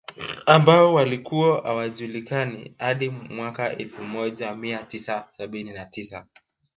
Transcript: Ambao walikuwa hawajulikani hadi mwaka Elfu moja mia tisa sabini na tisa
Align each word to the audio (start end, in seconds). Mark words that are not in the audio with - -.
Ambao 0.45 0.93
walikuwa 0.93 1.61
hawajulikani 1.63 2.75
hadi 2.77 3.09
mwaka 3.09 3.77
Elfu 3.77 4.03
moja 4.03 4.55
mia 4.55 4.83
tisa 4.83 5.27
sabini 5.37 5.71
na 5.73 5.85
tisa 5.85 6.25